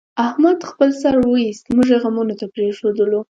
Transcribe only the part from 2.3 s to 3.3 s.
ته پرېښودلو.